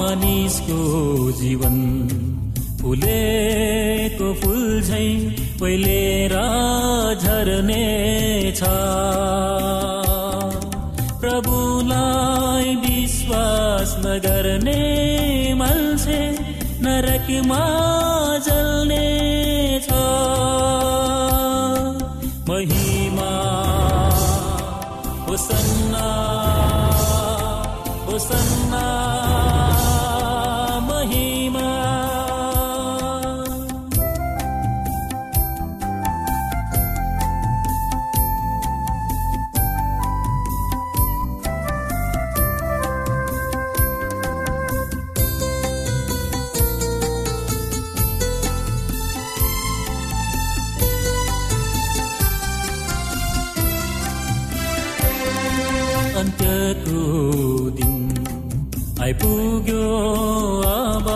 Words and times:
मानिसको 0.00 0.80
जीवन। 1.32 1.76
फुलेको 2.80 4.28
फुल 4.34 4.82
झै 4.82 5.08
पहिलेर 5.60 6.34
झर्ने 7.22 7.84
छ। 8.56 8.62
प्रभुलाई 11.20 12.74
विश्वास 12.76 13.94
नगर्ने 14.06 14.80
मान्छे 15.54 16.20
नरकमा 16.80 17.62
जल्ने 18.38 19.29
अन्त्यको 56.20 57.02
दिन 57.76 57.94
आइपुग्यो 59.02 59.84
अब 60.70 61.06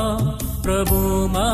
प्रभुमा 0.65 1.48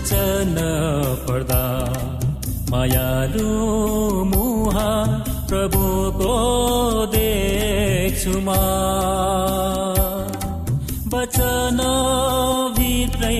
वचन 0.00 0.56
पढ्दा 1.28 1.64
मायालु 2.70 3.48
मुहा 4.30 4.92
प्रभुको 5.48 6.36
देख्छु 7.14 8.40
मा। 8.46 8.60
वचन 11.14 11.82
भित्रै 12.78 13.36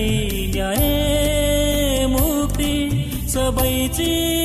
न्याय 0.53 2.05
मुक्ति 2.13 2.75
सबै 3.33 3.73
चिज 3.97 4.40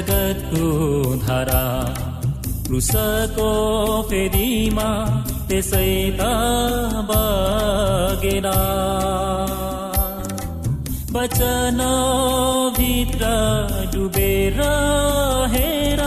रगतको 0.00 0.66
धारा 1.22 1.64
क्रुसको 2.66 3.48
फेदीमा 4.10 4.88
त्यसै 5.48 5.90
त 6.20 6.28
बगेर 7.10 8.46
वचन 11.16 11.80
भित्र 12.78 13.32
डुबेर 13.94 14.60
हेर 15.54 16.02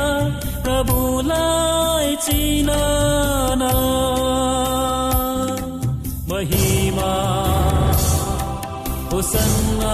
प्रभुलाई 0.65 2.15
चिन 2.25 2.71
महिमा 6.31 7.13
होसन्ना 9.13 9.93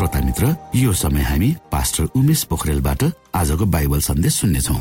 श्रोता 0.00 0.20
मित्र 0.24 0.54
यो 0.76 0.92
समय 0.96 1.22
हामी 1.22 1.48
पास्टर 1.72 2.04
उमेश 2.16 2.42
पोखरेलबाट 2.50 3.02
आजको 3.36 3.64
बाइबल 3.68 4.00
सन्देश 4.00 4.34
सुन्नेछौ। 4.34 4.74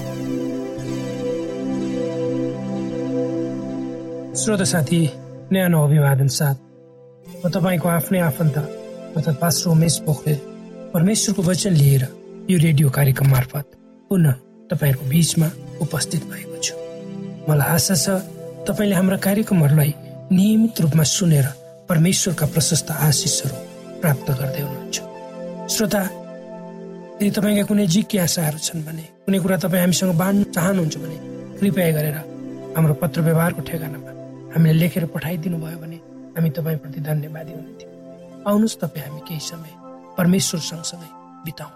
श्रोत 4.40 4.64
साथी 4.64 5.00
न्यानो 5.52 5.84
अभिवादन 5.88 6.28
साथ। 6.32 6.56
म 7.44 7.50
तपाईँको 7.52 7.88
आफ्नै 7.90 8.20
आफन्त 8.20 8.58
अर्थात् 8.58 9.42
पास्टर 9.42 9.70
उमेश 9.70 9.98
पोखरेल 10.08 10.40
परमेश्वरको 10.94 11.42
वचन 11.50 11.74
लिएर 11.82 12.08
यो 12.52 12.58
रेडियो 12.64 12.90
कार्यक्रम 12.90 13.28
मार्फत 13.28 13.66
पुनः 14.10 14.40
तपाईँहरूको 14.72 15.10
बिचमा 15.12 15.52
उपस्थित 15.84 16.24
भएको 16.32 16.58
छु। 16.64 16.76
मलाई 17.50 17.68
आशा 17.76 17.96
छ 17.96 18.08
तपाईँले 18.72 18.96
हाम्रा 18.96 19.18
कार्यक्रमहरूलाई 19.28 19.94
नियमित 20.32 20.82
रूपमा 20.82 21.04
सुनेर 21.12 21.46
परमेश्वरका 21.92 22.46
प्रशस्त 22.56 22.92
आशिषहरू 23.10 23.56
प्राप्त 24.00 24.32
गर्दै 24.32 24.64
हुनुहुन्छ। 24.64 25.09
श्रोता 25.70 26.02
यदि 27.22 27.30
तपाईँका 27.36 27.64
कुनै 27.70 27.86
जिज्ञासाहरू 27.94 28.58
छन् 28.58 28.82
भने 28.88 29.04
कुनै 29.26 29.40
कुरा 29.44 29.58
तपाईँ 29.64 29.82
हामीसँग 29.84 30.14
बाँड्न 30.22 30.44
चाहनुहुन्छ 30.56 30.96
भने 31.04 31.18
कृपया 31.60 31.92
गरेर 31.98 32.18
हाम्रो 32.76 32.94
पत्र 33.02 33.22
व्यवहारको 33.28 33.62
ठेगानामा 33.70 34.12
हामीले 34.54 34.80
लेखेर 34.82 35.06
पठाइदिनु 35.14 35.58
भयो 35.62 35.78
भने 35.84 35.98
हामी 36.36 36.50
तपाईँप्रति 36.58 37.00
धन्यवादी 37.10 37.52
हुने 37.54 37.74
थियौँ 37.80 37.94
आउनुहोस् 38.50 38.80
तपाईँ 38.82 39.06
हामी 39.06 39.22
केही 39.28 39.42
समय 39.46 39.72
परमेश्वर 40.18 40.60
सँगसँगै 40.70 41.10
बिताउँ। 41.46 41.72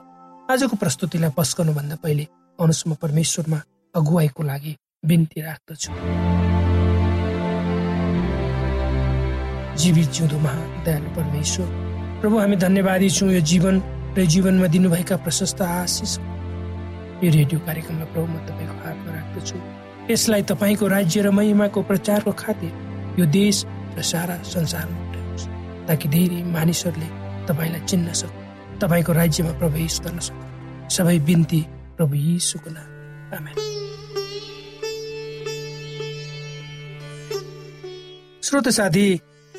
आजको 0.51 0.75
प्रस्तुतिलाई 0.81 1.31
पस्कनुभन्दा 1.37 1.95
पहिले 2.03 2.25
आउनुहोस् 2.59 2.87
म 2.87 2.91
परमेश्वरमा 3.03 3.59
अगुवाईको 3.93 4.41
लागि 4.43 4.73
बिन्ती 5.05 5.39
राख्दछु। 5.47 5.91
जीवित 9.81 10.07
जिउँदो 10.15 10.37
महादयालु 10.39 11.09
परमेश्वर। 11.17 11.82
प्रभु 12.23 12.37
हामी 12.39 12.55
धन्यवादी 12.55 13.09
छौँ 13.09 13.31
यो 13.35 13.39
जीवन 13.43 13.81
र 14.15 14.23
जीवनमा 14.25 14.67
दिनुभएका 14.67 15.15
प्रशस्त 15.27 15.61
आशिष। 15.61 16.11
यो 17.19 17.29
रेडियो 17.35 17.59
कार्यक्रममा 17.59 18.05
प्रभु 18.15 18.27
म 18.31 18.39
तपाईँको 18.47 18.75
हातमा 18.79 19.11
राख्दछु। 19.11 19.57
यसलाई 20.07 20.41
तपाईँको 20.47 20.87
राज्य 20.87 21.21
र 21.21 21.31
महिमाको 21.35 21.81
प्रचारको 21.83 22.31
खातिर 22.31 22.71
यो 23.19 23.25
देश 23.27 23.65
र 23.99 24.01
सारा 24.01 24.39
संसारमा 24.39 24.95
उठाउनुहोस् 25.03 25.47
ताकि 25.87 26.07
धेरै 26.15 26.39
मानिसहरूले 26.47 27.09
तपाईँलाई 27.43 27.83
चिन्न 27.91 28.07
सक्नु 28.15 28.79
तपाईँको 28.79 29.11
राज्यमा 29.13 29.51
प्रवेश 29.59 29.99
गर्न 30.07 30.19
सक्नु 30.23 30.89
सबै 30.95 31.19
बिन्ती 31.27 31.61
प्रभु 31.99 32.15
नाम। 32.71 32.87
आमेन। 33.35 33.55
श्रोत 38.43 38.67
साथी 38.69 39.07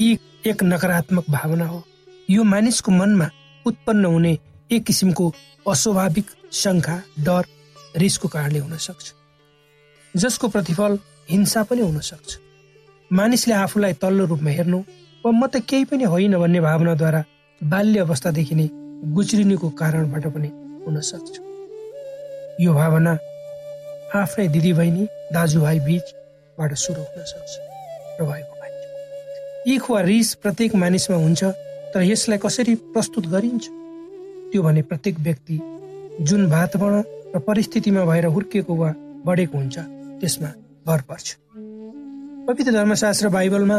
यी 0.01 0.19
एक 0.47 0.63
नकारात्मक 0.65 1.25
भावना 1.31 1.67
हो। 1.67 1.85
यो 2.29 2.43
मानिसको 2.45 2.93
मनमा 2.93 3.29
उत्पन्न 3.67 4.05
हुने 4.07 4.33
एक 4.71 4.85
किसिमको 4.85 5.33
अस्वाभाविक 5.67 6.31
शङ्का 6.55 6.97
डर 7.21 7.45
रिसको 7.97 8.29
कारणले 8.29 8.59
हुन 8.59 8.77
सक्छ 8.79 9.13
जसको 10.15 10.49
प्रतिफल 10.49 10.99
हिंसा 11.31 11.63
पनि 11.65 11.83
हुन 11.83 12.01
सक्छ 12.03 12.39
मानिसले 13.11 13.55
आफूलाई 13.57 13.93
तल्लो 14.01 14.27
रूपमा 14.27 14.51
हेर्नु 14.53 14.79
वा 15.25 15.31
म 15.33 15.47
त 15.47 15.63
केही 15.67 15.85
पनि 15.93 16.05
होइन 16.13 16.39
भन्ने 16.39 16.61
भावनाद्वारा 16.61 17.23
बाल्य 17.61 18.01
अवस्थादेखि 18.01 18.55
नै 18.55 18.69
गुज्रिनुको 19.13 19.71
कारणबाट 19.77 20.27
पनि 20.35 20.51
हुन 20.87 21.01
सक्छ 21.03 21.35
यो 22.61 22.75
भावना 22.75 23.17
आफ्नै 24.17 24.49
दिदीबहिनी 24.57 25.07
दाजुभाइ 25.33 25.87
बिचबाट 25.87 26.75
सुरु 26.81 27.07
हुन 27.07 27.31
सक्छ 27.33 27.53
र 28.19 28.25
भएको 28.25 28.55
इख 29.67 29.91
वा 29.91 30.01
रिस 30.03 30.35
प्रत्येक 30.37 30.75
मानिसमा 30.77 31.17
हुन्छ 31.19 31.45
तर 31.95 32.03
यसलाई 32.03 32.39
कसरी 32.43 32.75
प्रस्तुत 32.93 33.27
गरिन्छ? 33.27 33.65
त्यो 34.51 34.63
भने 34.63 34.83
प्रत्येक 34.83 35.19
व्यक्ति 35.21 35.59
जुन 36.21 36.47
वातावरण 36.51 37.03
र 37.35 37.39
परिस्थितिमा 37.39 38.05
भएर 38.05 38.27
हुर्किएको 38.27 38.75
वा 38.75 38.91
बढेको 39.27 39.59
हुन्छ 39.59 39.77
त्यसमा 40.21 40.51
भर 40.87 41.01
पर्छ। 41.09 41.27
पवित्र 42.47 42.73
धर्मशास्त्र 42.73 43.29
बाइबलमा 43.29 43.79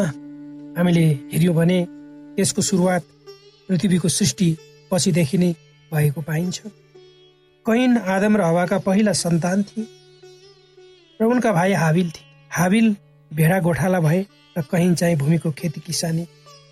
हामीले 0.78 1.06
हेऱ्यौँ 1.34 1.56
भने 1.56 1.80
यसको 2.40 2.62
सुरुवात 2.62 3.04
पृथ्वीको 3.70 4.10
सृष्टि 4.10 4.50
पछिदेखि 4.92 5.38
नै 5.38 5.52
भएको 5.92 6.22
पाइन्छ। 6.22 6.58
कैन 7.66 7.98
आदम 7.98 8.38
र 8.38 8.42
हवाका 8.42 8.78
पहिला 8.80 9.14
सन्तान 9.14 9.64
थिए 9.64 9.86
र 11.20 11.26
उनका 11.26 11.52
भाइ 11.52 11.74
हाबिल 11.74 12.10
थिए। 12.12 12.26
हाबिल 12.52 12.96
भेडा 13.32 13.60
गोठाला 13.60 14.00
भए 14.00 14.22
र 14.58 14.62
कहीँ 14.72 14.96
चाहिँ 14.96 15.16
भूमिको 15.18 15.52
खेती 15.52 15.80
किसानी 15.82 16.24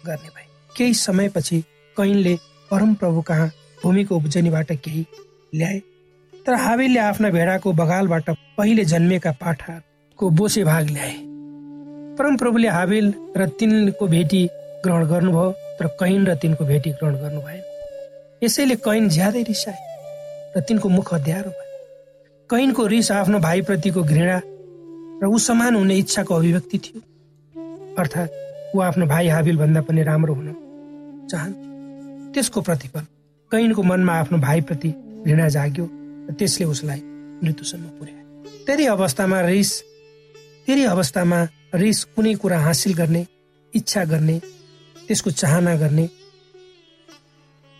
गर्ने 0.05 0.29
भए। 0.29 0.47
केही 0.77 0.93
समयपछि 0.95 1.59
कैनले 1.97 2.35
परम 2.69 2.93
प्रभु 2.95 3.21
कहाँ 3.21 3.47
भूमिको 3.83 4.15
उब्जनीबाट 4.15 4.71
केही 4.73 5.05
ल्याए। 5.55 5.79
तर 6.45 6.53
हाबिलले 6.55 6.99
आफ्ना 6.99 7.29
भेडाको 7.29 7.71
बगालबाट 7.73 8.29
पहिले 8.57 8.85
जन्मेका 8.85 9.31
पाठाको 9.41 10.29
बोसे 10.29 10.63
भाग 10.63 10.89
ल्याए। 10.89 11.13
परम 12.17 12.37
प्रभुले 12.37 12.67
हाबिल 12.67 13.13
र 13.37 13.47
तिनको 13.59 14.07
भेटी 14.07 14.45
ग्रहण 14.83 15.05
गर्नुभयो 15.07 15.51
तर 15.79 15.87
कैन 15.99 16.25
र 16.27 16.35
तिनको 16.35 16.65
भेटी 16.65 16.89
ग्रहण 16.91 17.15
गर्नु 17.15 17.41
भएन 17.41 17.61
यसैले 18.43 18.75
कैन 18.85 19.09
ज्यादै 19.09 19.43
रिसाए 19.43 19.79
र 20.57 20.61
तिनको 20.67 20.89
मुख 20.89 21.13
अध्यारो 21.13 21.49
भयो। 21.49 21.71
कैनको 22.49 22.85
रिस 22.87 23.11
आफ्नो 23.11 23.39
भाइप्रतिको 23.39 24.03
घृणा 24.03 24.41
र 25.23 25.25
ऊ 25.25 25.37
समान 25.39 25.75
हुने 25.75 25.95
इच्छाको 25.97 26.35
अभिव्यक्ति 26.35 26.77
थियो। 26.77 27.01
अर्थात् 27.99 28.75
ऊ 28.75 28.81
आफ्नो 28.81 29.05
भाइ 29.05 29.27
हाबिल 29.27 29.57
भन्दा 29.57 29.81
पनि 29.87 30.03
राम्रो 30.03 30.33
हुन 30.33 30.47
चाहन्थ्यो 31.29 32.31
त्यसको 32.33 32.61
प्रतिफल 32.61 33.03
कैनको 33.51 33.83
मनमा 33.83 34.13
आफ्नो 34.19 34.37
भाइप्रति 34.39 34.89
घृणा 35.25 35.47
जाग्यो 35.55 35.85
र 36.29 36.33
त्यसले 36.39 36.65
उसलाई 36.65 37.01
मृत्युसम्म 37.43 37.87
पुर्यायो। 37.97 38.25
धेरै 38.67 38.85
अवस्थामा 38.95 39.39
रिस 39.41 39.71
धेरै 40.67 40.83
अवस्थामा 40.85 41.39
रिस 41.75 42.03
कुनै 42.15 42.33
कुरा 42.41 42.59
हासिल 42.59 42.93
गर्ने 42.93 43.25
इच्छा 43.73 44.03
गर्ने 44.05 44.37
त्यसको 45.07 45.29
चाहना 45.31 45.75
गर्ने 45.75 46.05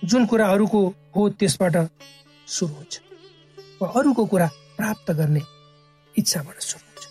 जुन 0.02 0.26
कुरा 0.26 0.46
अरूको 0.48 0.82
हो 1.16 1.22
त्यसबाट 1.40 1.76
सुरु 2.48 2.74
हुन्छ 2.74 2.94
वा 3.82 3.88
अरूको 4.00 4.26
कुरा 4.26 4.48
प्राप्त 4.78 5.12
गर्ने 5.12 5.42
इच्छाबाट 6.16 6.58
सुरु 6.62 6.84
हुन्छ। 6.84 7.04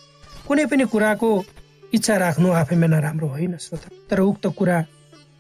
कुनै 0.47 0.65
पनि 0.67 0.85
कुराको 0.93 1.29
इच्छा 1.95 2.17
राख्नु 2.17 2.49
आफैमा 2.53 2.87
नराम्रो 2.87 3.29
होइन 3.29 3.57
श्रोता। 3.57 3.89
तर 4.11 4.21
उक्त 4.21 4.47
कुरा 4.59 4.77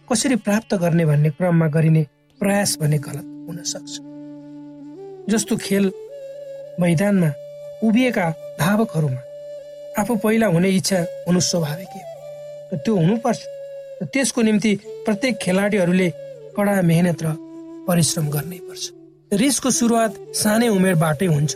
कसरी 0.09 0.37
प्राप्त 0.37 0.75
गर्ने 0.75 1.05
भन्ने 1.07 1.31
क्रममा 1.31 1.67
गरिने 1.75 2.03
प्रयास 2.41 2.77
भने 2.81 2.99
गलत 2.99 3.27
हुन 3.49 3.59
सक्छ। 3.65 3.93
जस्तो 5.33 5.57
खेल 5.57 5.85
मैदानमा 6.81 7.31
उभिएका 7.87 8.27
धावकहरूमा 8.61 9.21
आफू 10.01 10.17
पहिला 10.25 10.47
हुने 10.47 10.69
इच्छा 10.71 10.99
हुनु 11.29 11.41
स्वाभाविक 11.41 11.93
हो 12.73 12.77
त्यो 12.85 12.97
हुनुपर्छ। 12.97 13.41
त्यसको 14.13 14.43
निम्ति 14.43 14.73
प्रत्येक 15.05 15.37
खेलाडीहरूले 15.43 16.09
कडा 16.57 16.75
मेहनत 16.83 17.23
र 17.23 17.35
परिश्रम 17.89 18.29
गर्नै 18.31 18.59
पर्छ। 18.69 18.85
रिसको 19.33 19.71
सुरुवात 19.71 20.13
सानै 20.35 20.69
उमेरबाटै 20.69 21.27
हुन्छ। 21.27 21.53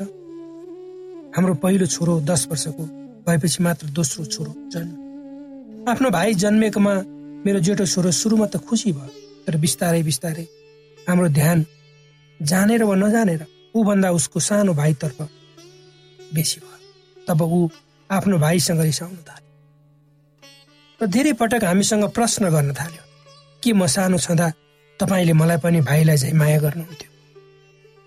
हाम्रो 1.36 1.54
पहिलो 1.62 1.86
छोरो 1.86 2.20
दस 2.30 2.46
वर्षको 2.50 2.84
भएपछि 3.26 3.62
मात्र 3.62 3.86
दोस्रो 3.90 4.24
छोरो 4.24 4.52
जन्म। 4.72 4.94
आफ्नो 5.90 6.10
भाइ 6.10 6.34
जन्मेकोमा 6.34 6.94
मेरो 7.46 7.60
जेठो 7.66 7.86
छोरो 7.94 8.10
सुरुमा 8.20 8.46
त 8.52 8.56
खुसी 8.68 8.92
भयो 8.98 9.10
तर 9.46 9.56
बिस्तारै 9.64 10.02
बिस्तारै 10.02 10.46
हाम्रो 10.98 11.28
ध्यान 11.38 11.58
जानेर 12.40 12.82
वा 12.90 12.94
नजानेर 13.02 13.42
ऊभन्दा 13.78 14.08
उसको 14.18 14.40
सानो 14.46 14.72
भाइतर्फ 14.74 15.18
बेसी 16.34 16.58
भयो। 16.60 16.78
तब 17.26 17.42
ऊ 17.42 17.68
आफ्नो 18.10 18.38
भाइसँग 18.38 18.80
रिसाउन 18.80 19.16
थाल्यो 19.28 19.44
र 21.00 21.06
धेरै 21.14 21.32
पटक 21.40 21.64
हामीसँग 21.64 22.04
प्रश्न 22.16 22.50
गर्न 22.54 22.72
थाल्यो 22.80 23.02
के 23.62 23.72
म 23.72 23.86
सानो 23.94 24.18
छँदा 24.26 24.48
तपाईँले 25.00 25.32
मलाई 25.40 25.58
पनि 25.64 25.80
भाइलाई 25.90 26.16
चाहिँ 26.18 26.36
माया 26.40 26.58
गर्नुहुन्थ्यो? 26.64 27.10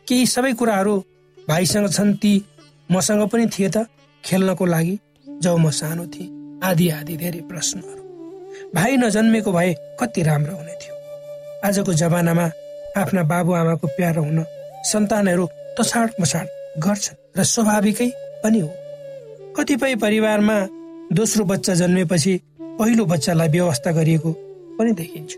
केही 0.08 0.26
सबै 0.36 0.54
कुराहरू 0.60 0.94
भाइसँग 1.48 1.88
छन् 1.96 2.14
ती 2.22 2.34
मसँग 2.90 3.24
पनि 3.32 3.46
थिए 3.54 3.70
त 3.76 3.88
खेल्नको 4.24 4.66
लागि 4.66 4.96
जब 5.28 5.56
म 5.64 5.70
सानो 5.80 6.06
थिएँ 6.14 6.30
आदि 6.70 6.90
आदि 7.00 7.16
धेरै 7.24 7.42
प्रश्नहरू। 7.50 7.99
भाइ 8.76 8.98
नजन्मेको 8.98 9.52
भए 9.52 9.74
कति 10.00 10.24
राम्रो 10.24 10.56
हुने 10.56 10.74
थियो। 10.74 10.96
आजको 11.68 11.94
जमानामा 11.94 12.46
आफ्ना 12.98 13.24
बाबुआमाको 13.24 13.88
प्यारो 13.88 14.24
हुन 14.24 14.44
सन्तानहरू 14.92 15.46
तछाड 15.80 16.10
मछाड 16.22 16.48
गर्छन् 16.78 17.18
र 17.38 17.44
स्वाभाविकै 17.44 18.10
पनि 18.44 18.60
हो। 18.60 18.70
कतिपय 19.58 19.96
परिवारमा 19.96 20.58
दोस्रो 21.14 21.46
बच्चा 21.46 21.74
जन्मेपछि 21.74 22.34
पहिलो 22.62 23.06
बच्चालाई 23.06 23.48
व्यवस्था 23.50 23.92
गरिएको 23.92 24.32
पनि 24.80 24.92
देखिन्छ। 24.94 25.32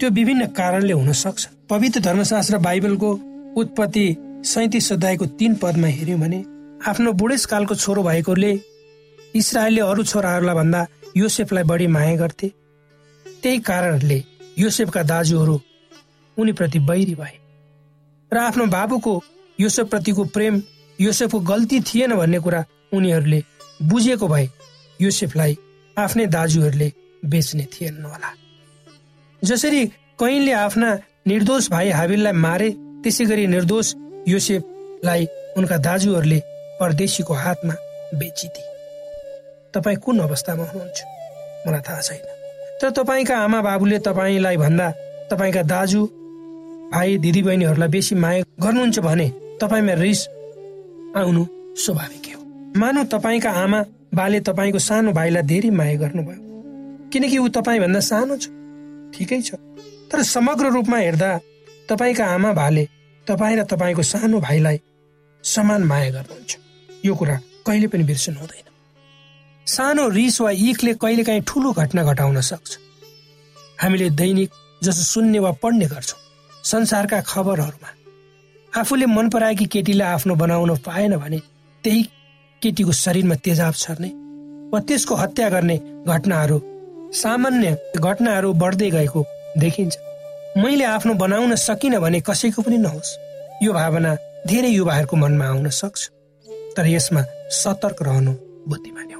त्यो 0.00 0.10
विभिन्न 0.10 0.46
कारणले 0.56 0.92
हुन 0.92 1.12
सक्छ। 1.12 1.46
पवित्र 1.70 2.00
धर्मशास्त्र 2.00 2.58
बाइबलको 2.58 3.10
उत्पत्ति 3.56 4.06
सैतिस 4.44 4.92
अध्यायको 4.92 5.26
तीन 5.38 5.54
पदमा 5.54 5.86
हेऱ्यौँ 5.88 6.20
भने 6.20 6.44
आफ्नो 6.88 7.12
बुढेसकालको 7.12 7.74
छोरो 7.74 8.02
भएकोले 8.02 8.52
इसरायलले 9.36 9.80
अरू 9.80 10.02
छोराहरूलाई 10.04 10.54
भन्दा 10.54 10.86
योसेफलाई 11.16 11.64
बढी 11.64 11.86
माया 11.86 12.16
गर्थे। 12.16 12.48
त्यही 13.26 13.58
कारणले 13.60 14.22
योसेफका 14.58 15.02
दाजुहरू 15.02 15.60
उनीप्रति 16.36 16.78
बैरी 16.78 17.14
भए 17.14 17.36
र 18.32 18.38
आफ्नो 18.38 18.66
बाबुको 18.68 19.20
योसेफप्रतिको 19.60 20.24
प्रेम 20.34 20.62
योसेफको 20.98 21.38
गल्ती 21.42 21.80
थिएन 21.80 22.14
भन्ने 22.16 22.38
कुरा 22.40 22.64
उनीहरूले 22.92 23.42
बुझेको 23.82 24.28
भए 24.28 24.48
योसेफलाई 25.00 25.56
आफ्नै 25.96 26.26
दाजुहरूले 26.26 26.92
बेच्ने 27.24 27.66
थिएन 27.72 28.04
होला। 28.04 28.30
जसरी 29.42 29.84
कैनले 30.20 30.52
आफ्ना 30.52 30.94
निर्दोष 31.26 31.70
भाइ 31.70 31.90
हाबिललाई 31.90 32.32
मारे 32.44 32.70
त्यसै 33.02 33.24
गरी 33.24 33.46
निर्दोष 33.46 33.94
योसेफलाई 34.28 35.26
उनका 35.56 35.76
दाजुहरूले 35.86 36.40
परदेशीको 36.80 37.34
हातमा 37.34 37.74
बेचिदिए। 38.14 38.77
तपाईँ 39.78 39.96
कुन 39.96 40.18
अवस्थामा 40.18 40.64
हुनुहुन्छ? 40.64 40.98
मलाई 41.66 41.80
थाहा 41.80 42.00
छैन। 42.00 42.26
तर 42.82 42.90
तपाईँका 42.90 43.34
आमा 43.38 43.62
बाबुले 43.62 43.98
तपाईँलाई 43.98 44.56
भन्दा 44.56 44.90
तपाईँका 45.30 45.62
दाजु 45.62 46.02
भाइ 46.92 47.18
दिदीबहिनीहरूलाई 47.18 47.88
बेसी 47.88 48.14
माया 48.14 48.42
गर्नुहुन्छ 48.60 48.98
भने 48.98 49.28
तपाईँमा 49.60 49.94
रिस 49.94 50.20
आउनु 51.16 51.42
स्वाभाविक 51.76 52.26
हो। 52.34 52.40
मानव 52.80 53.04
तपाईँका 53.04 53.50
आमा 53.50 53.80
बाले 54.14 54.40
तपाईँको 54.40 54.78
सानो 54.78 55.12
भाइलाई 55.12 55.42
धेरै 55.42 55.70
माया 55.70 55.96
गर्नुभयो। 55.96 56.40
किनकि 57.12 57.38
ऊ 57.38 57.48
तपाईँभन्दा 57.48 58.00
सानो 58.00 58.36
छ। 58.36 58.48
ठिकै 59.14 59.40
छ। 59.42 59.54
तर 60.12 60.22
समग्र 60.22 60.70
रूपमा 60.72 60.98
हेर्दा 60.98 61.30
तपाईँका 61.88 62.24
आमा 62.24 62.52
भाले 62.52 62.88
तपाईँ 63.26 63.56
र 63.56 63.64
तपाईँको 63.64 64.02
सानो 64.02 64.40
भाइलाई 64.40 64.80
समान 65.44 65.82
माया 65.82 66.10
गर्नुहुन्छ। 66.10 66.56
यो 67.04 67.14
कुरा 67.14 67.36
कहिले 67.66 67.86
पनि 67.86 68.04
बिर्सनु 68.04 68.38
हुँदैन। 68.38 68.67
सानो 69.68 70.08
रिस 70.08 70.40
वा 70.40 70.50
इखले 70.50 70.92
कहिलेकाहीँ 70.94 71.42
ठुलो 71.46 71.72
घटना 71.72 72.02
घटाउन 72.04 72.40
सक्छ। 72.40 72.78
हामीले 73.82 74.08
दैनिक 74.10 74.50
जसो 74.82 75.02
सुन्ने 75.04 75.38
वा 75.38 75.50
पढ्ने 75.62 75.86
गर्छौँ 75.86 76.20
संसारका 76.64 77.20
खबरहरूमा। 77.22 77.90
आफूले 78.72 79.06
मन 79.06 79.28
पराएकी 79.30 79.66
केटीलाई 79.66 80.08
आफ्नो 80.08 80.34
बनाउन 80.34 80.76
पाएन 80.86 81.16
भने 81.16 81.38
त्यही 81.84 82.02
केटीको 82.62 82.92
शरीरमा 82.92 83.34
तेजाब 83.44 83.74
छर्ने 83.74 84.10
वा 84.72 84.80
त्यसको 84.88 85.14
हत्या 85.14 85.48
गर्ने 85.50 85.76
घटनाहरू 86.06 86.58
सामान्य 87.14 87.76
घटनाहरू 87.98 88.52
बढ्दै 88.62 88.90
गएको 88.90 89.24
देखिन्छ। 89.58 89.94
मैले 90.56 90.84
आफ्नो 90.86 91.14
बनाउन 91.14 91.54
सकिनँ 91.58 92.00
भने 92.00 92.20
कसैको 92.20 92.62
पनि 92.62 92.78
नहोस्। 92.78 93.16
यो 93.62 93.72
भावना 93.72 94.16
धेरै 94.46 94.70
युवाहरूको 94.70 95.16
मनमा 95.16 95.46
आउन 95.48 95.68
सक्छ। 95.72 96.00
तर 96.76 96.86
यसमा 96.86 97.22
सतर्क 97.60 98.02
रहनु 98.02 98.32
बुद्धिमानी 98.68 99.17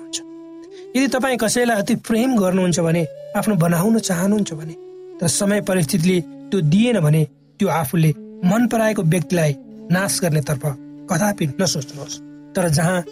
यदि 0.96 1.08
तपाईँ 1.08 1.38
कसैलाई 1.38 1.76
अति 1.76 1.94
प्रेम 2.08 2.36
गर्नुहुन्छ 2.38 2.80
भने 2.80 3.06
आफ्नो 3.36 3.54
बनाउन 3.56 3.98
चाहनुहुन्छ 3.98 4.52
भने 4.52 4.74
तर 5.20 5.28
समय 5.28 5.60
परिस्थितिले 5.68 6.20
त्यो 6.50 6.60
दिएन 6.72 7.00
भने 7.00 7.24
त्यो 7.60 7.68
आफूले 7.68 8.10
मन 8.44 8.66
पराएको 8.72 9.02
व्यक्तिलाई 9.04 9.54
नाश 9.90 10.20
गर्नेतर्फ 10.22 10.64
कदापि 11.10 11.46
नसोच्नुहोस्। 11.60 12.20
तर 12.54 12.68
जहाँ 12.68 13.04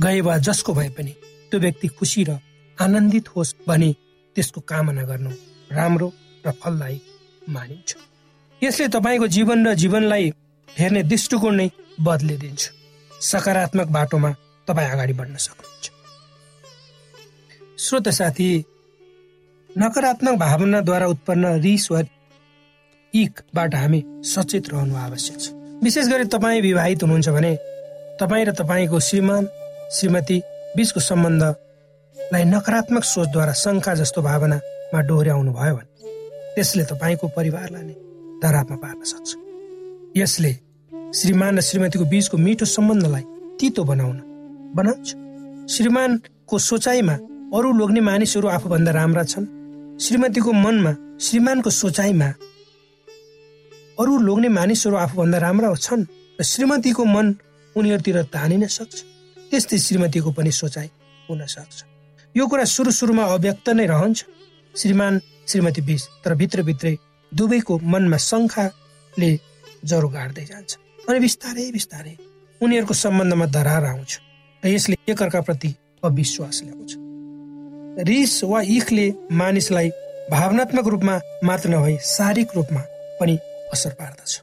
गए 0.00 0.20
वा 0.20 0.36
जसको 0.38 0.74
भए 0.74 0.88
पनि 0.98 1.12
त्यो 1.50 1.60
व्यक्ति 1.60 1.88
खुसी 1.88 2.24
र 2.24 2.38
आनन्दित 2.78 3.28
होस् 3.36 3.54
भने 3.68 3.94
त्यसको 4.36 4.60
कामना 4.60 5.02
गर्नु 5.02 5.30
राम्रो 5.70 6.12
र 6.46 6.50
फलदायी 6.62 7.00
मानिन्छ। 7.48 7.96
यसले 8.62 8.88
तपाईँको 8.88 9.26
जीवन 9.28 9.66
र 9.66 9.74
जीवनलाई 9.74 10.32
हेर्ने 10.68 11.02
दृष्टिकोण 11.02 11.54
नै 11.54 11.70
बदलिदिन्छ। 12.00 12.62
सकारात्मक 13.10 13.88
बाटोमा 13.88 14.30
तपाईँ 14.68 14.90
अगाडि 14.90 15.12
बढ्न 15.12 15.36
सक्नुहुन्छ। 15.36 15.93
श्रोत 17.84 18.08
साथी 18.08 18.48
नकारात्मक 19.70 20.34
भावनाद्वारा 20.38 21.06
उत्पन्न 21.06 21.46
रिस 21.60 21.90
वा 21.92 22.00
इकबाट 23.14 23.74
हामी 23.74 24.00
सचेत 24.24 24.68
रहनु 24.72 24.94
आवश्यक 24.96 25.38
छ। 25.40 25.46
विशेष 25.84 26.06
गरी 26.08 26.24
तपाईँ 26.32 26.60
विवाहित 26.62 27.02
हुनुहुन्छ 27.02 27.28
भने 27.36 27.52
तपाईँ 28.20 28.44
र 28.44 28.52
तपाईँको 28.60 29.00
श्रीमान 29.08 29.48
श्रीमती 29.96 30.38
बिचको 30.76 31.00
सम्बन्धलाई 31.00 32.44
नकारात्मक 32.54 33.04
सोचद्वारा 33.04 33.52
शङ्का 33.64 33.94
जस्तो 34.00 34.22
भावनामा 34.28 35.00
डोर्याउनु 35.08 35.52
भयो 35.52 35.74
भने 35.76 35.92
त्यसले 36.54 36.84
तपाईँको 36.88 37.26
परिवारलाई 37.36 37.84
नै 37.84 37.94
दरापमा 38.42 38.76
पार्न 38.80 39.00
सक्छ। 39.12 39.30
यसले 40.16 40.52
श्रीमान 41.20 41.58
र 41.58 41.60
श्रीमतीको 41.68 42.04
बिचको 42.14 42.36
मिठो 42.46 42.64
सम्बन्धलाई 42.76 43.24
तितो 43.60 43.84
बनाउन 43.92 44.16
बनाउँछ। 44.72 45.06
श्रीमानको 45.74 46.56
सोचाइमा 46.70 47.16
अरू 47.54 47.72
लोग्ने 47.72 48.00
मानिसहरू 48.00 48.48
आफूभन्दा 48.48 48.92
राम्रा 48.92 49.22
छन्। 49.22 49.46
श्रीमतीको 50.02 50.52
मनमा 50.52 50.92
श्रीमानको 51.22 51.70
सोचाइमा 51.70 52.28
अरू 53.98 54.12
लोग्ने 54.18 54.48
मानिसहरू 54.48 54.96
आफूभन्दा 54.96 55.38
राम्रा 55.38 55.68
छन् 55.78 56.02
र 56.40 56.42
श्रीमतीको 56.42 57.04
मन 57.04 57.26
उनीहरूतिर 57.76 58.22
तानिन 58.34 58.66
सक्छ। 58.66 58.94
त्यस्तै 59.50 59.78
श्रीमतीको 59.78 60.30
पनि 60.34 60.50
सोचाइ 60.50 60.88
हुन 61.30 61.46
सक्छ। 61.46 61.76
यो 62.34 62.46
कुरा 62.50 62.64
सुरु 62.74 62.90
सुरुमा 62.90 63.22
अव्यक्त 63.22 63.68
नै 63.70 63.86
रहन्छ। 63.86 64.18
श्रीमान 64.74 65.20
श्रीमती 65.46 65.80
बिच 65.86 66.02
तर 66.24 66.34
भित्रभित्रै 66.34 66.94
दुवैको 67.32 67.74
मनमा 67.92 68.18
शङ्खाले 68.18 69.30
जरो 69.86 70.08
गाड्दै 70.08 70.44
जान्छ। 70.50 70.70
अनि 71.06 71.18
बिस्तारै 71.20 71.70
बिस्तारै 71.70 72.14
उनीहरूको 72.60 72.94
सम्बन्धमा 72.94 73.46
दरार 73.46 73.84
आउँछ। 73.94 74.12
र 74.62 74.66
यसले 74.74 74.96
एकअर्काप्रति 75.06 75.70
अविश्वास 76.02 76.62
ल्याउँछ। 76.66 77.03
रिस 77.98 78.42
वा 78.44 78.60
इखले 78.66 79.06
मानिसलाई 79.32 79.88
भावनात्मक 80.30 80.86
रूपमा 80.88 81.18
मात्र 81.44 81.68
नभई 81.70 81.96
शारीरिक 82.02 82.56
रूपमा 82.56 82.80
पनि 83.20 83.36
असर 83.72 83.90
पार्दछ। 84.00 84.40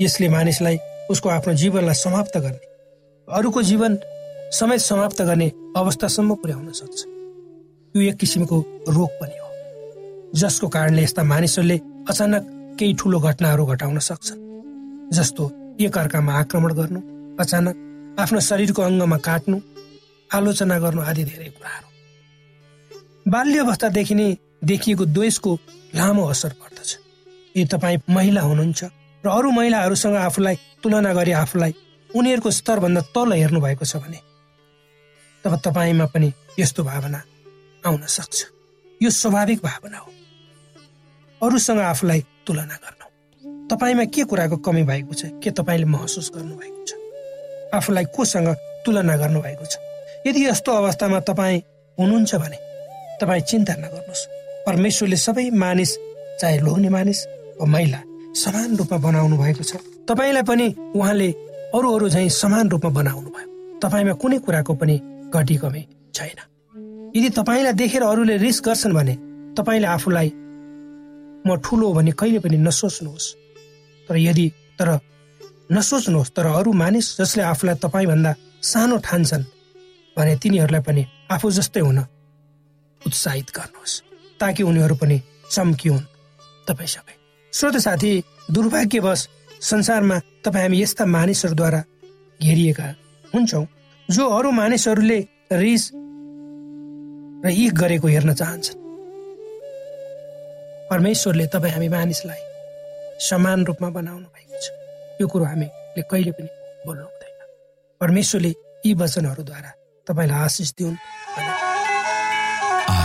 यसले 0.00 0.28
मानिसलाई 0.28 0.78
उसको 1.10 1.28
आफ्नो 1.28 1.52
जीवनलाई 1.60 1.94
समाप्त 1.94 2.36
गर्ने 2.38 2.68
अरूको 3.28 3.62
जीवन 3.62 3.98
समेत 4.58 4.80
समाप्त 4.80 5.22
गर्ने 5.22 5.50
अवस्थासम्म 5.76 6.34
पुर्याउन 6.34 6.72
सक्छ। 6.72 7.04
यो 7.94 8.02
एक 8.08 8.16
किसिमको 8.16 8.58
रोग 8.88 9.10
पनि 9.20 9.36
हो 9.38 9.48
जसको 10.40 10.68
कारणले 10.68 11.02
यस्ता 11.02 11.22
मानिसहरूले 11.22 11.78
अचानक 12.10 12.42
केही 12.78 12.94
ठुलो 13.00 13.18
घटनाहरू 13.20 13.66
घटाउन 13.66 13.98
सक्छन् 14.08 14.40
जस्तो 15.12 15.50
एकअर्कामा 15.84 16.32
आक्रमण 16.38 16.72
गर्नु 16.80 17.00
अचानक 17.42 17.76
आफ्नो 18.20 18.40
शरीरको 18.48 18.82
अङ्गमा 18.82 19.16
काट्नु 19.28 19.60
आलोचना 20.30 20.78
गर्नु 20.78 21.02
आदि 21.02 21.24
धेरै 21.24 21.50
कुराहरू। 21.56 21.88
बाल्य 23.30 23.58
अवस्थादेखि 23.58 24.14
नै 24.14 24.36
देखिएको 24.64 25.04
द्वेषको 25.06 25.58
लामो 25.94 26.24
असर 26.26 26.52
पर्दछ। 26.60 26.90
यदि 27.56 27.64
तपाईँ 27.64 27.98
महिला 28.10 28.40
हुनुहुन्छ 28.40 28.84
र 29.24 29.28
अरू 29.28 29.50
महिलाहरूसँग 29.50 30.16
आफूलाई 30.16 30.56
तुलना 30.82 31.12
गरी 31.14 31.32
आफूलाई 31.32 31.72
उनीहरूको 32.10 32.50
स्तरभन्दा 32.50 33.00
तल 33.14 33.32
हेर्नु 33.32 33.60
भएको 33.60 33.84
छ 33.84 33.96
भने 33.96 34.18
तब 35.44 35.52
तपाईँमा 35.64 36.06
पनि 36.06 36.32
यस्तो 36.58 36.84
भावना 36.84 37.20
आउन 37.86 38.02
सक्छ। 38.06 38.38
यो 39.02 39.10
स्वाभाविक 39.10 39.58
भावना 39.62 39.98
हो। 39.98 40.10
अरूसँग 41.42 41.80
आफूलाई 41.80 42.20
तुलना 42.46 42.76
गर्नु। 42.82 43.06
तपाईँमा 43.68 44.04
के 44.04 44.24
कुराको 44.24 44.56
कमी 44.56 44.82
भएको 44.82 45.14
छ? 45.14 45.22
के 45.42 45.50
तपाईँले 45.50 45.86
महसुस 45.86 46.30
गर्नुभएको 46.34 46.82
छ? 46.84 46.92
आफूलाई 47.74 48.04
कोसँग 48.04 48.48
तुलना 48.86 49.16
गर्नुभएको 49.16 49.64
छ? 49.64 49.76
यदि 50.26 50.46
यस्तो 50.46 50.72
अवस्थामा 50.72 51.20
तपाईँ 51.20 51.62
हुनुहुन्छ 51.98 52.34
भने 52.34 52.69
तपाईँ 53.20 53.42
चिन्ता 53.42 53.74
नगर्नुहोस्। 53.76 54.22
परमेश्वरले 54.66 55.16
सबै 55.16 55.50
मानिस 55.52 55.90
चाहे 56.40 56.58
लोग्ने 56.64 56.88
मानिस 56.88 57.18
वा 57.60 57.66
महिला 57.66 58.00
समान 58.34 58.76
रूपमा 58.76 58.98
बनाउनु 58.98 59.36
भएको 59.36 59.62
छ। 59.62 59.76
तपाईँलाई 60.08 60.42
पनि 60.42 60.66
उहाँले 60.96 61.28
अरू 61.76 61.88
अरू 61.96 62.08
झैँ 62.08 62.28
समान 62.32 62.68
रूपमा 62.70 62.90
बनाउनु 62.90 63.30
भयो। 63.30 63.48
तपाईँमा 63.82 64.14
कुनै 64.22 64.38
कुराको 64.44 64.74
पनि 64.74 64.96
घटी 65.30 65.56
कमी 65.62 65.82
छैन। 66.14 66.38
यदि 67.16 67.28
तपाईँलाई 67.30 67.72
देखेर 67.72 68.02
अरूले 68.02 68.36
रिस 68.36 68.58
गर्छन् 68.64 68.94
भने 68.94 69.14
तपाईँले 69.56 69.86
आफूलाई 69.86 70.28
म 71.46 71.48
ठुलो 71.64 71.86
हो 71.86 71.92
भने 71.94 72.12
कहिले 72.12 72.38
पनि 72.40 72.56
नसोच्नुहोस्। 72.56 73.26
तर 74.08 74.16
यदि 74.16 74.46
तर 74.78 74.88
नसोच्नुहोस् 75.72 76.32
तर 76.36 76.46
अरू 76.58 76.72
मानिस 76.72 77.06
जसले 77.20 77.42
आफूलाई 77.42 77.76
तपाईँभन्दा 77.84 78.32
सानो 78.62 78.96
ठान्छन् 79.06 79.44
भने 80.16 80.32
तिनीहरूलाई 80.42 80.82
पनि 80.82 81.02
आफू 81.30 81.50
जस्तै 81.50 81.80
हुन 81.80 81.98
उत्साहित 83.10 83.50
गर्नुहोस् 83.50 84.00
ताकि 84.40 84.62
उनीहरू 84.62 84.94
पनि 84.96 85.18
चम्किउन् 85.50 86.08
तपाईँ 86.68 86.92
सबै। 86.94 87.14
श्रोत 87.52 87.76
साथी 87.76 88.12
दुर्भाग्यवश 88.54 89.20
संसारमा 89.60 90.16
तपाईँ 90.44 90.64
हामी 90.64 90.82
यस्ता 90.82 91.04
मानिसहरूद्वारा 91.06 91.80
घेरिएका 92.40 92.86
हुन्छौँ 93.34 93.66
जो 94.08 94.22
अरू 94.36 94.50
मानिसहरूले 94.50 95.18
रिस 95.52 95.84
र 97.44 97.48
इख 97.50 97.72
गरेको 97.74 98.06
हेर्न 98.08 98.32
चाहन्छन्। 98.34 98.78
परमेश्वरले 100.90 101.46
तपाईँ 101.46 101.72
हामी 101.74 101.88
मानिसलाई 101.88 102.42
समान 103.20 103.64
रूपमा 103.64 103.88
बनाउनु 103.90 104.26
भएको 104.26 104.58
छ। 104.62 104.66
यो 105.20 105.26
कुरो 105.28 105.44
हामीले 105.44 106.02
कहिले 106.10 106.32
पनि 106.32 106.50
बोल्नु 106.86 107.04
हुँदैन। 107.04 107.38
परमेश्वरले 108.00 108.52
यी 108.86 108.94
वचनहरूद्वारा 108.94 109.70
तपाईँलाई 110.06 110.40
आशिष 110.44 110.70
दिउन्। 110.78 110.96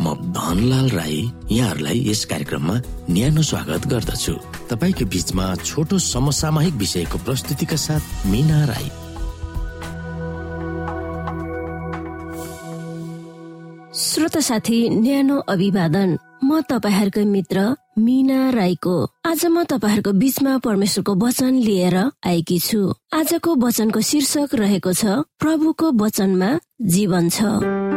म 0.00 0.14
धनलाल 0.32 0.88
राई 0.88 1.18
यहाँहरूलाई 1.50 1.98
यस 2.08 2.24
कार्यक्रममा 2.24 2.74
न्यानो 3.10 3.42
स्वागत 3.42 3.86
गर्दछु। 3.86 4.34
तपाईँको 4.70 5.04
बिचमा 5.04 5.46
छोटो 5.64 5.98
समसामयिक 5.98 6.74
विषयको 6.74 7.18
प्रस्तुतिका 7.18 7.76
साथ 7.76 8.26
मिना 8.26 8.64
राई। 8.70 8.88
श्रोत 13.98 14.38
साथी 14.38 14.78
न्यानो 14.88 15.36
अभिवादन। 15.48 16.16
म 16.44 16.60
तपाईँहरूको 16.70 17.24
मित्र 17.26 17.74
मिना 17.98 18.50
राईको। 18.50 18.96
आज 19.26 19.44
म 19.46 19.64
तपाईँहरूको 19.66 20.12
बिचमा 20.12 20.58
परमेश्वरको 20.58 21.14
वचन 21.26 21.54
लिएर 21.66 21.96
आएकी 22.22 22.58
छु। 22.58 22.94
आजको 23.12 23.50
वचनको 23.66 24.00
शीर्षक 24.00 24.54
रहेको 24.54 24.92
छ 24.92 25.26
प्रभुको 25.42 25.86
वचनमा 25.98 26.50
जीवन 26.86 27.28
छ। 27.28 27.87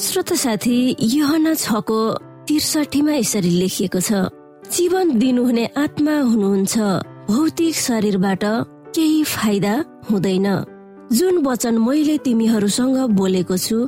श्रोत 0.00 0.32
साथी 0.32 0.96
यहना 1.02 1.52
छको 1.54 2.00
त्रिसठीमा 2.48 3.12
यसरी 3.12 3.50
लेखिएको 3.50 4.00
छ 4.00 4.20
जीवन 4.74 5.10
दिनुहुने 5.18 5.64
आत्मा 5.76 6.14
हुनुहुन्छ 6.28 6.74
भौतिक 7.28 7.74
शरीरबाट 7.76 8.44
केही 8.96 9.22
फाइदा 9.24 9.74
हुँदैन। 10.10 10.46
जुन 11.12 11.38
वचन 11.46 11.78
मैले 11.78 12.16
तिमीहरूसँग 12.24 12.96
बोलेको 13.18 13.56
छु 13.56 13.78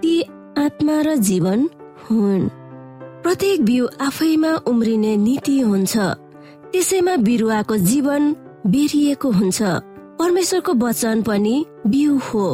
ती 0.00 0.14
आत्मा 0.64 0.96
र 1.06 1.16
जीवन 1.28 1.68
हुन्। 2.06 2.48
प्रत्येक 3.22 3.64
बिउ 3.64 3.88
आफैमा 4.08 4.52
उम्रिने 4.72 5.16
नीति 5.16 5.58
हुन्छ। 5.60 5.96
त्यसैमा 6.72 7.16
बिरुवाको 7.28 7.76
जीवन 7.90 8.32
बेरिएको 8.72 9.30
हुन्छ। 9.30 9.58
परमेश्वरको 10.18 10.72
वचन 10.86 11.22
पनि 11.22 11.54
बिउ 11.86 12.16
हो। 12.28 12.46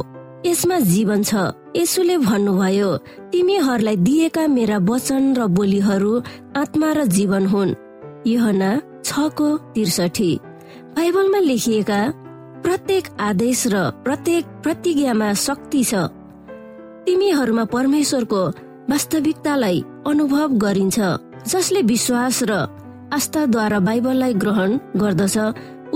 यसमा 0.44 0.78
जीवन 0.84 1.22
छ। 1.22 1.34
यसुले 1.76 2.16
भन्नुभयो 2.20 2.90
तिमीहरूलाई 3.32 3.96
दिएका 3.96 4.46
मेरा 4.46 4.78
वचन 4.88 5.22
र 5.34 5.46
बोलीहरू 5.48 6.12
आत्मा 6.56 6.88
र 6.92 7.04
जीवन 7.08 7.46
हुन्। 7.46 7.76
यहना 8.26 8.70
छको 9.04 9.48
त्रिसठी। 9.74 10.30
बाइबलमा 10.96 11.40
लेखिएका 11.48 12.00
प्रत्येक 12.64 13.04
आदेश 13.20 13.60
र 13.72 13.76
प्रत्येक 14.04 14.44
प्रतिज्ञामा 14.62 15.32
शक्ति 15.46 15.82
छ। 15.84 15.94
तिमीहरूमा 17.06 17.64
परमेश्वरको 17.72 18.42
वास्तविकतालाई 18.90 19.78
अनुभव 20.06 20.48
गरिन्छ 20.60 20.98
जसले 21.48 21.80
विश्वास 21.82 22.42
र 22.50 22.52
आस्थाद्वारा 23.12 23.78
बाइबललाई 23.80 24.34
ग्रहण 24.34 24.70
गर्दछ। 24.96 25.36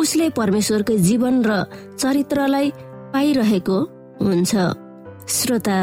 उसले 0.00 0.26
परमेश्वरकै 0.30 0.96
जीवन 0.98 1.34
र 1.44 1.52
चरित्रलाई 2.00 2.66
पाइरहेको 3.12 3.78
हुन्छ। 4.20 4.52
श्रोता 5.28 5.78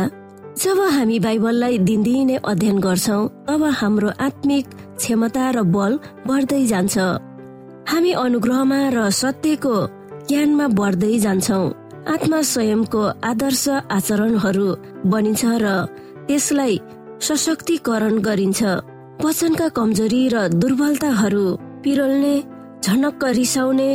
जब 0.63 0.80
हामी 0.95 1.17
बाइबललाई 1.19 1.78
दिनदिनै 1.88 2.36
अध्ययन 2.52 2.78
गर्छौ 2.80 3.19
तब 3.48 3.63
हाम्रो 3.80 4.10
आत्मिक 4.28 4.65
क्षमता 5.00 5.45
र 5.56 5.58
बल 5.76 5.91
बढ्दै 6.28 6.63
जान्छ। 6.71 6.95
हामी 7.91 8.12
अनुग्रहमा 8.26 8.80
र 8.95 9.10
सत्यको 9.21 9.76
ज्ञानमा 10.30 10.67
बढ्दै 10.80 11.13
जान्छौ। 11.26 11.62
आत्मा 12.13 12.39
स्वयंको 12.52 13.02
आदर्श 13.30 13.65
आचरणहरू 13.98 14.67
बनिन्छ 15.12 15.43
र 15.63 15.65
त्यसलाई 16.28 16.74
सशक्तिकरण 17.28 18.15
गरिन्छ। 18.28 18.62
वचनका 19.26 19.67
कमजोरी 19.78 20.21
र 20.34 20.36
दुर्बलताहरू 20.62 21.45
पिरोल्ने 21.84 22.36
झनक्क 22.86 23.24
रिसाउने 23.39 23.89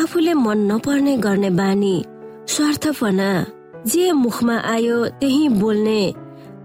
आफूले 0.00 0.34
मन 0.44 0.58
नपर्ने 0.70 1.14
गर्ने 1.24 1.50
बानी 1.60 1.96
स्वार्थपना। 2.52 3.30
जे 3.86 4.10
मुखमा 4.12 4.56
आयो 4.72 4.98
त्यही 5.20 5.48
बोल्ने। 5.60 6.00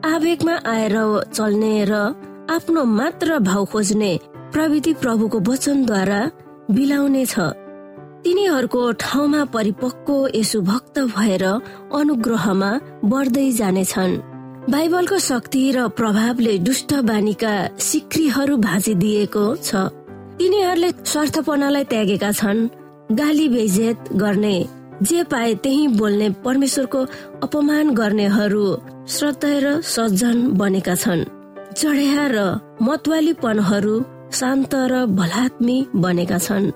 आवेगमा 0.06 0.56
आएर 0.66 0.96
चल्ने 1.34 1.76
र 1.90 1.94
आफ्नो 2.50 2.84
मात्र 2.98 3.40
भाव 3.40 3.66
खोज्ने 3.66 4.12
प्रविधि 4.54 4.94
प्रभुको 4.94 5.40
वचनद्वारा 5.48 6.20
बिलाउने 6.72 7.26
छ। 7.26 7.40
तिनीहरूको 8.24 8.82
ठाउँमा 9.02 9.44
परिपक्व 9.54 10.14
यसु 10.36 10.62
भक्त 10.62 11.00
भएर 11.16 11.44
अनुग्रहमा 11.96 12.72
बढ्दै 13.06 13.52
जानेछन्। 13.52 14.20
बाइबलको 14.72 15.18
शक्ति 15.20 15.62
र 15.72 15.88
प्रभावले 15.98 16.58
दुष्ट 16.60 16.94
बानीका 17.10 17.54
सिक्रीहरू 17.80 18.58
भाँचिदिएको 18.58 19.46
छ। 19.58 19.70
तिनीहरूले 20.40 20.90
स्वार्थपनालाई 21.04 21.84
त्यागेका 21.84 22.32
छन्। 22.32 22.68
गाली 23.12 23.48
बेजेत 23.50 24.12
गर्ने। 24.14 24.58
जे 25.04 25.24
पाए 25.24 25.54
त्यही 25.54 25.88
बोल्ने 25.88 26.30
परमेश्वरको 26.46 27.00
अपमान 27.44 27.90
गर्नेहरू 27.94 28.66
श्रद्धा 29.08 29.54
र 29.64 29.82
सज्जन 29.82 30.38
बनेका 30.58 30.96
छन्। 30.96 31.24
चढ्या 31.78 32.26
र 32.28 32.38
मतवालीपनहरू 32.82 33.96
शान्त 34.34 34.74
र 34.74 35.06
भलात्मी 35.06 35.78
बनेका 35.96 36.38
छन्। 36.38 36.72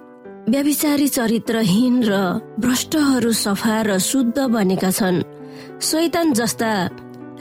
व्यविचारी 0.49 1.07
चरित्रहीन 1.07 2.03
र 2.03 2.13
भ्रष्टहरू 2.59 3.31
सफा 3.31 3.81
र 3.81 3.97
शुद्ध 3.99 4.37
बनेका 4.37 4.91
छन्। 4.91 5.23
शैतान 5.81 6.33
जस्ता 6.33 6.71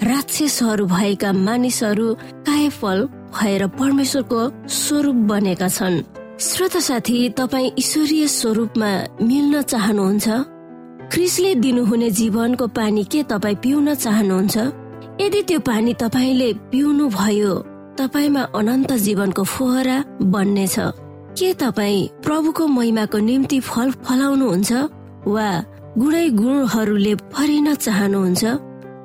राक्षसहरू 0.02 0.86
भएका 0.86 1.32
मानिसहरू 1.32 2.14
कायफल 2.48 2.98
भएर 3.36 3.66
परमेश्वरको 3.66 4.40
स्वरूप 4.68 5.16
बनेका 5.28 5.68
छन्। 5.68 6.02
श्रोत 6.40 6.76
साथी 6.76 7.28
तपाईँ 7.38 7.70
ईश्वरीय 7.78 8.26
स्वरूपमा 8.28 8.92
मिल्न 9.22 9.62
चाहनुहुन्छ? 9.62 10.28
क्रिसले 11.12 11.54
दिनुहुने 11.54 12.08
जीवनको 12.10 12.66
पानी 12.66 13.02
के 13.04 13.22
तपाईँ 13.22 13.56
पिउन 13.62 13.94
चाहनुहुन्छ? 13.94 14.56
यदि 15.20 15.40
त्यो 15.42 15.58
पानी 15.60 15.92
तपाईँले 15.98 16.52
पिउनु 16.70 17.08
भयो 17.10 17.54
तपाईँमा 17.98 18.42
अनन्त 18.54 18.92
जीवनको 19.06 19.42
फोहरा 19.44 19.96
बन्नेछ। 20.22 20.76
के 21.34 21.52
तपाईँ 21.62 22.08
प्रभुको 22.22 22.66
महिमाको 22.66 23.18
निम्ति 23.18 23.58
फल 23.60 23.90
फलाउनुहुन्छ 24.06 24.70
वा 25.34 25.48
गुणै 25.98 26.28
गुणहरूले 26.30 27.14
भरिन 27.34 27.74
चाहनुहुन्छ? 27.74 28.42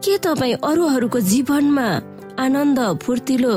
के 0.05 0.17
तपाईँ 0.25 0.61
अरूहरूको 0.61 1.19
जीवनमा 1.19 1.87
आनन्द 2.37 2.79
फुर्तिलो 3.01 3.55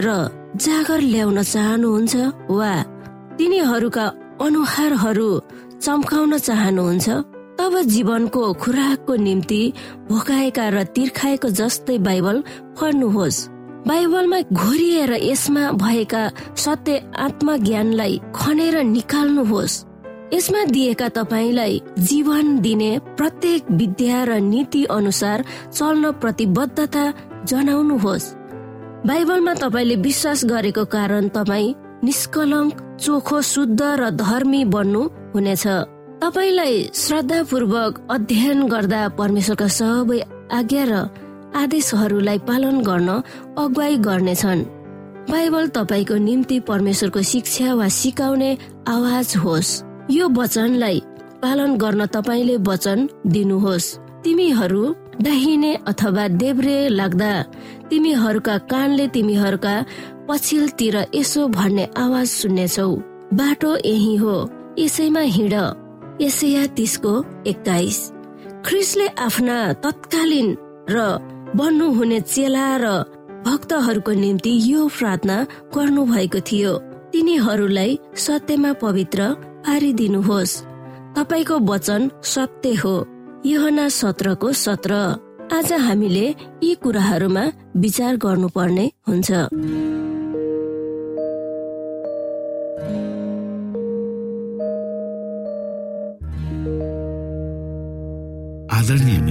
र 0.00 0.08
जागर 0.56 1.00
ल्याउन 1.12 1.42
चाहनुहुन्छ 1.42 2.14
वा 2.48 2.72
तिनीहरूका 3.36 4.06
अनुहारहरू 4.40 5.28
चम्काउन 5.84 6.38
चाहनुहुन्छ? 6.48 7.08
तब 7.60 7.76
जीवनको 7.84 8.52
खुराकको 8.52 9.14
निम्ति 9.14 9.72
भोकाएका 10.08 10.68
र 10.68 10.82
तिर्खाएको 10.96 11.48
जस्तै 11.48 11.98
बाइबल 11.98 12.42
पढ्नुहोस्। 12.80 13.38
बाइबलमा 13.86 14.40
घोरिएर 14.52 15.12
यसमा 15.12 15.64
भएका 15.76 16.22
सत्य 16.56 16.96
आत्मज्ञानलाई 17.18 18.20
खनेर 18.34 18.82
निकाल्नुहोस्। 18.82 19.74
यसमा 20.34 20.64
दिएका 20.64 21.08
तपाईँलाई 21.20 21.80
जीवन 21.98 22.58
दिने 22.58 22.90
प्रत्येक 23.20 23.70
विद्या 23.70 24.24
र 24.24 24.40
नीति 24.40 24.84
अनुसार 24.96 25.44
चल्न 25.68 26.12
प्रतिबद्धता 26.16 27.04
जनाउनुहोस्। 27.44 28.32
बाइबलमा 29.04 29.54
तपाईँले 29.54 29.96
विश्वास 30.00 30.44
गरेको 30.44 30.84
कारण 30.88 31.28
तपाईँ 31.28 31.74
निष्कलङ्क 32.04 32.74
चोखो 33.00 33.40
शुद्ध 33.44 33.80
र 33.82 34.10
धर्मी 34.16 34.64
बन्नु 34.64 35.02
हुनेछ। 35.36 35.66
तपाईँलाई 36.20 36.82
श्रद्धापूर्वक 36.94 37.98
अध्ययन 38.10 38.66
गर्दा 38.68 39.00
परमेश्वरका 39.16 39.68
सबै 39.72 40.20
आज्ञा 40.52 40.84
र 40.84 40.92
आदेशहरूलाई 41.56 42.38
पालन 42.44 42.76
गर्न 42.84 43.08
अगुवाई 43.56 43.96
गर्नेछन्। 44.04 44.60
बाइबल 45.32 45.68
तपाईँको 45.76 46.16
निम्ति 46.20 46.60
परमेश्वरको 46.68 47.22
शिक्षा 47.24 47.72
वा 47.74 47.88
सिकाउने 47.88 48.50
आवाज 48.88 49.36
होस्। 49.36 49.70
यो 50.10 50.28
वचनलाई 50.36 51.00
पालन 51.42 51.76
गर्न 51.80 52.06
तपाईँले 52.12 52.56
वचन 52.68 53.08
दिनुहोस्। 53.26 53.96
तिमीहरू 54.24 54.84
दाहिने 55.24 55.72
अथवा 55.88 56.28
देब्रे 56.36 56.78
लाग्दा 57.00 57.32
तिमीहरूका 57.90 58.58
कानले 58.68 59.06
तिमीहरूका 59.08 59.74
पछिल्तिर 60.28 60.96
यसो 61.14 61.48
भन्ने 61.48 61.88
आवाज 61.96 62.26
सुन्नेछौ। 62.28 62.90
बाटो 63.40 63.76
यही 63.84 64.16
हो। 64.16 64.34
यसैमा 64.78 65.20
हिँड। 65.36 65.56
एसिया 66.20 66.66
तिसको 66.66 67.12
एक्काइस। 67.46 67.98
ख्रिसले 68.66 69.06
आफ्ना 69.18 69.56
तत्कालीन 69.72 70.48
र 70.90 70.98
बन्नुहुने 71.56 72.20
चेला 72.20 72.66
र 72.76 72.86
भक्तहरूको 73.46 74.12
निम्ति 74.12 74.52
यो 74.72 74.88
प्रार्थना 74.88 75.36
गर्नु 75.74 76.04
भएको 76.04 76.40
थियो। 76.40 76.72
तिनीहरूलाई 77.12 77.98
सत्यमा 78.16 78.72
पवित्र 78.72 79.32
पारिदिनुहोस्। 79.66 80.52
तपाईँको 81.16 81.58
वचन 81.58 82.10
सत्य 82.24 82.74
हो। 82.74 82.94
यहना 83.46 83.88
सत्रको 83.88 84.52
सत्र। 84.52 84.92
आज 85.52 85.72
हामीले 85.72 86.26
यी 86.62 86.74
कुराहरूमा 86.74 87.44
विचार 87.76 88.16
गर्नुपर्ने 88.16 88.86
हुन्छ। 89.08 89.30